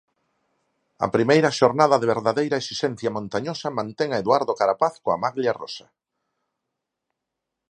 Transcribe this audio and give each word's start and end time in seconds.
A 1.05 1.07
primeira 1.15 1.55
xornada 1.59 1.95
de 2.01 2.09
verdadeira 2.13 2.59
esixencia 2.63 3.09
montañosa 3.17 3.67
mantén 3.77 4.09
a 4.11 4.19
Eduardo 4.23 4.53
Carapaz 4.59 4.93
coa 5.03 5.21
maglia 5.25 5.53
rosa. 5.61 5.87